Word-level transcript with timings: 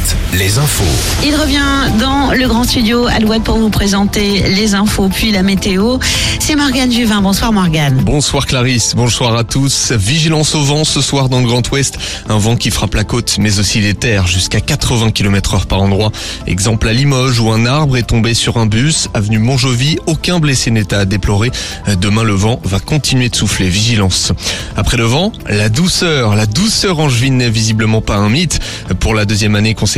Alouette, 0.00 0.16
les 0.32 0.58
infos. 0.58 0.84
Il 1.24 1.36
revient 1.36 1.98
dans 1.98 2.32
le 2.32 2.48
grand 2.48 2.64
studio 2.64 3.06
Alouette 3.06 3.42
pour 3.42 3.58
vous 3.58 3.70
présenter 3.70 4.42
les 4.48 4.74
infos 4.74 5.08
puis 5.08 5.30
la 5.32 5.42
météo. 5.42 5.98
C'est 6.38 6.56
Morgane 6.56 6.90
Juvin. 6.90 7.20
Bonsoir 7.20 7.52
Morgane. 7.52 7.96
Bonsoir 8.04 8.46
Clarisse, 8.46 8.94
bonsoir 8.94 9.36
à 9.36 9.44
tous. 9.44 9.92
Vigilance 9.92 10.54
au 10.54 10.62
vent 10.62 10.84
ce 10.84 11.00
soir 11.00 11.28
dans 11.28 11.40
le 11.40 11.46
Grand 11.46 11.68
Ouest. 11.70 11.98
Un 12.28 12.38
vent 12.38 12.56
qui 12.56 12.70
frappe 12.70 12.94
la 12.94 13.04
côte 13.04 13.36
mais 13.38 13.58
aussi 13.58 13.80
les 13.80 13.94
terres 13.94 14.26
jusqu'à 14.26 14.60
80 14.60 15.10
km 15.10 15.54
heure 15.54 15.66
par 15.66 15.82
endroit. 15.82 16.12
Exemple 16.46 16.88
à 16.88 16.92
Limoges 16.92 17.40
où 17.40 17.50
un 17.50 17.66
arbre 17.66 17.96
est 17.96 18.04
tombé 18.04 18.34
sur 18.34 18.56
un 18.56 18.66
bus. 18.66 19.08
Avenue 19.14 19.38
Montjovi, 19.38 19.98
aucun 20.06 20.38
blessé 20.40 20.70
n'est 20.70 20.94
à 20.94 21.04
déplorer. 21.04 21.50
Demain 22.00 22.22
le 22.22 22.34
vent 22.34 22.60
va 22.64 22.78
continuer 22.78 23.28
de 23.28 23.36
souffler. 23.36 23.68
Vigilance. 23.68 24.32
Après 24.76 24.96
le 24.96 25.04
vent, 25.04 25.32
la 25.48 25.68
douceur. 25.68 26.34
La 26.34 26.46
douceur 26.46 26.98
angevine 26.98 27.36
n'est 27.36 27.50
visiblement 27.50 28.00
pas 28.00 28.16
un 28.16 28.28
mythe. 28.28 28.60
Pour 29.00 29.14
la 29.14 29.24
deuxième 29.24 29.54
année 29.56 29.74
consécutive, 29.74 29.89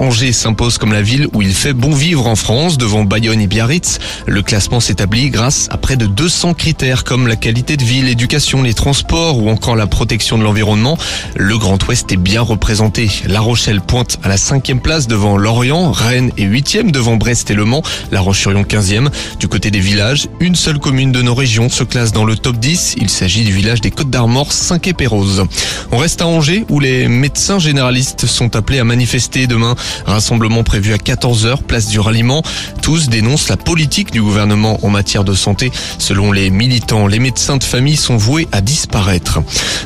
Angers 0.00 0.32
s'impose 0.32 0.78
comme 0.78 0.92
la 0.92 1.02
ville 1.02 1.28
où 1.32 1.42
il 1.42 1.54
fait 1.54 1.72
bon 1.72 1.92
vivre 1.92 2.26
en 2.26 2.34
France 2.34 2.76
devant 2.76 3.04
Bayonne 3.04 3.40
et 3.40 3.46
Biarritz. 3.46 4.00
Le 4.26 4.42
classement 4.42 4.80
s'établit 4.80 5.30
grâce 5.30 5.68
à 5.70 5.76
près 5.76 5.96
de 5.96 6.06
200 6.06 6.54
critères 6.54 7.04
comme 7.04 7.28
la 7.28 7.36
qualité 7.36 7.76
de 7.76 7.84
vie, 7.84 8.02
l'éducation, 8.02 8.62
les 8.62 8.74
transports 8.74 9.38
ou 9.38 9.48
encore 9.48 9.76
la 9.76 9.86
protection 9.86 10.38
de 10.38 10.42
l'environnement. 10.42 10.98
Le 11.36 11.56
Grand 11.56 11.78
Ouest 11.86 12.10
est 12.10 12.16
bien 12.16 12.40
représenté. 12.40 13.08
La 13.26 13.38
Rochelle 13.38 13.80
pointe 13.80 14.18
à 14.24 14.28
la 14.28 14.38
cinquième 14.38 14.80
place 14.80 15.06
devant 15.06 15.36
Lorient, 15.36 15.92
Rennes 15.92 16.32
est 16.36 16.42
huitième 16.42 16.90
devant 16.90 17.16
Brest 17.16 17.50
et 17.50 17.54
Le 17.54 17.64
Mans, 17.64 17.82
La 18.10 18.20
Roche-sur-Yon 18.20 18.62
15e. 18.62 19.08
Du 19.38 19.46
côté 19.46 19.70
des 19.70 19.80
villages, 19.80 20.26
une 20.40 20.56
seule 20.56 20.80
commune 20.80 21.12
de 21.12 21.22
nos 21.22 21.34
régions 21.34 21.68
se 21.68 21.84
classe 21.84 22.10
dans 22.10 22.24
le 22.24 22.34
top 22.34 22.56
10. 22.56 22.96
Il 23.00 23.08
s'agit 23.08 23.44
du 23.44 23.52
village 23.52 23.80
des 23.80 23.92
Côtes 23.92 24.10
d'Armor, 24.10 24.52
5 24.52 24.88
et 24.88 24.94
Pérouse. 24.94 25.44
On 25.92 25.98
reste 25.98 26.22
à 26.22 26.26
Angers 26.26 26.64
où 26.68 26.80
les 26.80 27.06
médecins 27.06 27.60
généralistes 27.60 28.26
sont 28.26 28.56
appelés 28.56 28.80
à 28.80 28.84
manifester 28.84 29.17
demain. 29.18 29.74
Rassemblement 30.06 30.62
prévu 30.62 30.92
à 30.92 30.96
14h, 30.96 31.62
place 31.62 31.88
du 31.88 31.98
ralliement. 31.98 32.42
Tous 32.82 33.08
dénoncent 33.08 33.48
la 33.48 33.56
politique 33.56 34.12
du 34.12 34.22
gouvernement 34.22 34.78
en 34.84 34.90
matière 34.90 35.24
de 35.24 35.34
santé. 35.34 35.72
Selon 35.98 36.30
les 36.30 36.50
militants, 36.50 37.06
les 37.06 37.18
médecins 37.18 37.56
de 37.56 37.64
famille 37.64 37.96
sont 37.96 38.16
voués 38.16 38.46
à 38.52 38.60
disparaître. 38.60 39.40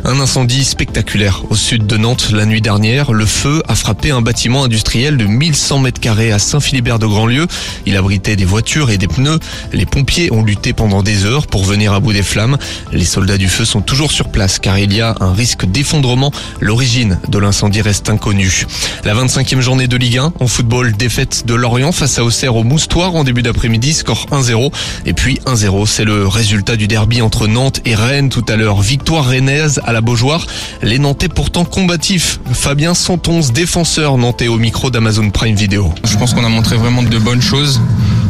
Un 0.04 0.20
incendie 0.20 0.64
spectaculaire 0.64 1.42
au 1.48 1.56
sud 1.56 1.86
de 1.86 1.96
Nantes 1.96 2.30
la 2.32 2.44
nuit 2.44 2.60
dernière. 2.60 3.12
Le 3.12 3.26
feu 3.26 3.62
a 3.68 3.74
frappé 3.74 4.10
un 4.10 4.20
bâtiment 4.20 4.64
industriel 4.64 5.16
de 5.16 5.24
1100 5.24 5.78
mètres 5.78 6.00
carrés 6.00 6.32
à 6.32 6.38
Saint-Philibert 6.38 6.98
de 6.98 7.06
Grandlieu. 7.06 7.46
Il 7.86 7.96
abritait 7.96 8.36
des 8.36 8.44
voitures 8.44 8.90
et 8.90 8.98
des 8.98 9.08
pneus. 9.08 9.38
Les 9.72 9.86
pompiers 9.86 10.32
ont 10.32 10.44
lutté 10.44 10.72
pendant 10.72 11.02
des 11.02 11.24
heures 11.24 11.46
pour 11.46 11.64
venir 11.64 11.94
à 11.94 12.00
bout 12.00 12.12
des 12.12 12.22
flammes. 12.22 12.58
Les 12.92 13.06
soldats 13.06 13.38
du 13.38 13.48
feu 13.48 13.64
sont 13.64 13.80
toujours 13.80 14.12
sur 14.12 14.28
place 14.28 14.58
car 14.58 14.78
il 14.78 14.92
y 14.92 15.00
a 15.00 15.16
un 15.20 15.32
risque 15.32 15.64
d'effondrement. 15.64 16.32
L'origine 16.60 17.18
de 17.28 17.38
l'incendie 17.38 17.80
reste 17.80 18.10
inconnue. 18.10 18.66
La 19.04 19.14
25e 19.22 19.60
journée 19.60 19.86
de 19.86 19.96
Ligue 19.96 20.18
1 20.18 20.32
en 20.40 20.46
football, 20.48 20.96
défaite 20.96 21.46
de 21.46 21.54
Lorient 21.54 21.92
face 21.92 22.18
à 22.18 22.24
Auxerre 22.24 22.56
au 22.56 22.64
Moustoir 22.64 23.14
en 23.14 23.22
début 23.22 23.42
d'après-midi, 23.42 23.92
score 23.92 24.26
1-0. 24.32 24.72
Et 25.06 25.12
puis 25.12 25.38
1-0, 25.46 25.86
c'est 25.86 26.04
le 26.04 26.26
résultat 26.26 26.74
du 26.74 26.88
derby 26.88 27.22
entre 27.22 27.46
Nantes 27.46 27.80
et 27.84 27.94
Rennes 27.94 28.30
tout 28.30 28.44
à 28.48 28.56
l'heure. 28.56 28.80
Victoire 28.80 29.26
rennaise 29.26 29.80
à 29.84 29.92
la 29.92 30.00
Beaujoire. 30.00 30.44
Les 30.82 30.98
Nantais 30.98 31.28
pourtant 31.28 31.64
combatifs. 31.64 32.40
Fabien 32.52 32.94
Santonce, 32.94 33.52
défenseur 33.52 34.18
nantais 34.18 34.48
au 34.48 34.58
micro 34.58 34.90
d'Amazon 34.90 35.30
Prime 35.30 35.54
Video. 35.54 35.94
Je 36.02 36.16
pense 36.16 36.34
qu'on 36.34 36.44
a 36.44 36.48
montré 36.48 36.76
vraiment 36.76 37.04
de 37.04 37.18
bonnes 37.18 37.42
choses. 37.42 37.80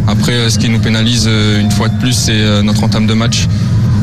Après, 0.07 0.33
euh, 0.33 0.51
ce 0.51 0.59
qui 0.59 0.69
nous 0.69 0.81
pénalise 0.81 1.25
euh, 1.27 1.59
une 1.59 1.71
fois 1.71 1.89
de 1.89 1.99
plus, 1.99 2.13
c'est 2.13 2.33
euh, 2.33 2.63
notre 2.63 2.85
entame 2.85 3.07
de 3.07 3.15
match. 3.15 3.47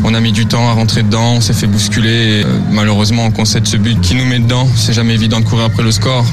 On 0.03 0.15
a 0.15 0.19
mis 0.21 0.31
du 0.31 0.47
temps 0.47 0.67
à 0.67 0.73
rentrer 0.73 1.03
dedans, 1.03 1.33
on 1.35 1.41
s'est 1.41 1.53
fait 1.53 1.67
bousculer. 1.67 2.43
Malheureusement, 2.71 3.25
on 3.25 3.31
concède 3.31 3.67
ce 3.67 3.77
but 3.77 3.99
qui 4.01 4.15
nous 4.15 4.25
met 4.25 4.39
dedans. 4.39 4.67
C'est 4.75 4.93
jamais 4.93 5.13
évident 5.13 5.39
de 5.39 5.45
courir 5.45 5.65
après 5.65 5.83
le 5.83 5.91
score. 5.91 6.25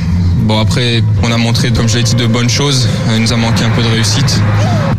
Bon, 0.47 0.61
après, 0.61 1.03
on 1.25 1.33
a 1.33 1.37
montré, 1.39 1.73
comme 1.73 1.89
je 1.89 1.97
l'ai 1.97 2.05
dit, 2.05 2.15
de 2.15 2.27
bonnes 2.27 2.49
choses. 2.49 2.89
Il 3.13 3.21
nous 3.21 3.33
a 3.33 3.37
manqué 3.37 3.65
un 3.65 3.71
peu 3.71 3.83
de 3.83 3.89
réussite. 3.89 4.41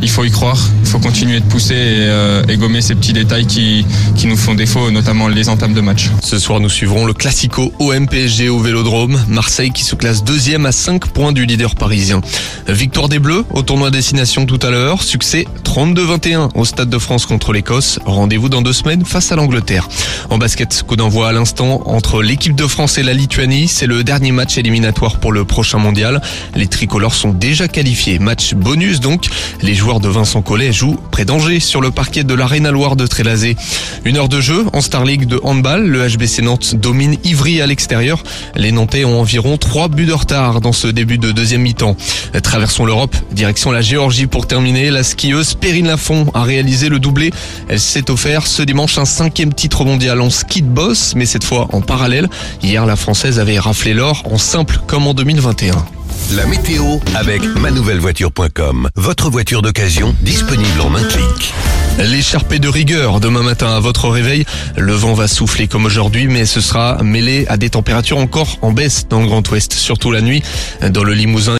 Il 0.02 0.09
faut 0.09 0.24
y 0.24 0.31
croire, 0.31 0.59
il 0.81 0.88
faut 0.88 1.00
continuer 1.00 1.40
de 1.40 1.46
pousser 1.46 1.74
et, 1.74 2.08
euh, 2.08 2.44
gommer 2.58 2.81
ces 2.81 2.96
petits 2.96 3.13
détails 3.13 3.47
qui, 3.47 3.85
nous 4.25 4.38
font 4.38 4.56
défaut, 4.56 4.91
notamment 4.91 5.28
les 5.28 5.50
entames 5.50 5.74
de 5.74 5.81
match. 5.81 6.09
Ce 6.22 6.38
soir, 6.38 6.59
nous 6.59 6.69
suivrons 6.69 7.06
le 7.06 7.13
Classico 7.13 7.74
OM-PSG 7.80 8.50
au 8.50 8.59
Vélodrome. 8.59 9.18
Marseille 9.30 9.72
qui 9.72 9.84
se 9.84 9.96
classe 9.96 10.24
deuxième 10.24 10.66
à 10.66 10.72
5 10.72 11.07
points 11.07 11.31
du 11.31 11.46
leader 11.46 11.75
parisien. 11.75 12.22
Victoire 12.68 13.07
des 13.09 13.19
Bleus 13.19 13.46
au 13.52 13.62
tournoi 13.62 13.90
destination 13.90 14.46
tout 14.46 14.59
à 14.62 14.69
l'heure. 14.69 15.02
Succès 15.02 15.46
32-21 15.63 16.50
au 16.56 16.66
Stade 16.66 16.90
de 16.90 17.00
France 17.00 17.25
contre 17.25 17.53
l'Écosse. 17.53 18.00
Rendez-vous 18.06 18.50
dans 18.50 18.62
deux 18.62 18.74
semaines 18.74 19.06
face 19.06 19.31
à 19.31 19.36
l'Angleterre. 19.36 19.88
En 20.30 20.38
basket, 20.38 20.84
coup 20.86 20.96
d'envoi 20.96 21.30
à 21.30 21.31
l'instant 21.31 21.81
entre 21.86 22.22
l'équipe 22.22 22.56
de 22.56 22.68
France 22.68 22.97
et 22.97 23.03
la 23.03 23.13
Lituanie. 23.13 23.68
C'est 23.68 23.88
le 23.88 24.03
dernier 24.03 24.31
match 24.31 24.57
éliminatoire 24.57 25.19
pour 25.19 25.31
le 25.31 25.46
prochain 25.46 25.78
mondial. 25.78 26.22
Les 26.56 26.68
tricolores 26.68 27.16
sont 27.16 27.31
déjà 27.31 27.68
qualifiés. 27.68 28.19
Match 28.19 28.53
bonus 28.53 29.00
donc. 29.00 29.28
Les 29.62 29.74
de 29.88 30.09
Vincent 30.09 30.42
Collet 30.42 30.74
jouent 30.74 31.00
près 31.12 31.24
d'Angers 31.24 31.62
sur 31.62 31.80
le 31.80 31.92
parquet 31.92 32.25
de 32.25 32.34
l'Arena 32.34 32.72
Loire 32.72 32.98
de 32.98 33.08
Trélazé. 33.08 33.56
Une 34.03 34.18
heure 34.18 34.28
de 34.28 34.42
jeu 34.42 34.66
en 34.74 34.81
Star 34.81 35.06
League 35.06 35.25
de 35.25 35.40
handball. 35.44 35.88
Le 35.88 36.06
HBC 36.06 36.42
Nantes 36.42 36.75
domine 36.75 37.16
Ivry 37.24 37.62
à 37.62 37.68
l'extérieur. 37.68 38.22
Les 38.56 38.74
Nantais 38.74 39.06
ont 39.06 39.22
environ 39.22 39.58
3 39.58 39.88
buts 39.88 40.06
de 40.06 40.14
retard 40.14 40.59
dans 40.59 40.74
ce 40.74 40.88
début 40.88 41.18
de 41.18 41.31
deuxième 41.31 41.62
mi-temps. 41.62 41.96
Traversons 42.44 42.86
l'Europe, 42.86 43.16
direction 43.31 43.72
la 43.72 43.81
Géorgie 43.81 44.28
pour 44.28 44.46
terminer. 44.46 44.92
La 44.92 45.03
skieuse 45.03 45.53
Perrine 45.53 45.88
Lafont 45.88 46.28
a 46.34 46.44
réalisé 46.44 46.90
le 46.90 47.00
doublé. 47.00 47.31
Elle 47.69 47.80
s'est 47.80 48.12
offert 48.12 48.46
ce 48.46 48.64
dimanche 48.64 48.98
un 48.98 49.06
cinquième 49.06 49.54
titre 49.54 49.86
mondial 49.86 50.19
en 50.19 50.30
ski 50.30 50.64
de 50.64 50.68
boss, 50.68 51.14
mais 51.16 51.25
cette 51.25 51.46
fois 51.46 51.69
en 51.72 51.80
parallèle. 51.80 52.28
Hier, 52.62 52.86
la 52.86 52.98
Française 52.98 53.40
avait 53.40 53.58
raflé 53.58 53.94
l'or 53.94 54.24
en 54.30 54.38
simple 54.38 54.81
comme 54.86 55.08
en 55.08 55.14
2021. 55.14 55.97
La 56.35 56.45
météo 56.45 56.83
avec 57.15 57.41
manouvellevoiture.com. 57.41 58.89
Votre 58.95 59.29
voiture 59.29 59.61
d'occasion 59.61 60.13
disponible 60.21 60.81
en 60.81 60.93
un 60.93 61.03
clic. 61.03 61.53
L'écharpé 61.99 62.59
de 62.59 62.67
rigueur 62.67 63.21
demain 63.21 63.43
matin 63.43 63.73
à 63.73 63.79
votre 63.79 64.09
réveil. 64.09 64.43
Le 64.75 64.91
vent 64.91 65.13
va 65.13 65.29
souffler 65.29 65.67
comme 65.67 65.85
aujourd'hui, 65.85 66.27
mais 66.27 66.45
ce 66.45 66.59
sera 66.59 67.01
mêlé 67.01 67.45
à 67.47 67.55
des 67.55 67.69
températures 67.69 68.17
encore 68.17 68.59
en 68.61 68.73
baisse 68.73 69.07
dans 69.09 69.21
le 69.21 69.27
Grand 69.27 69.49
Ouest, 69.49 69.73
surtout 69.73 70.11
la 70.11 70.21
nuit. 70.21 70.43
Dans 70.89 71.03
le 71.03 71.13
Limousin, 71.13 71.55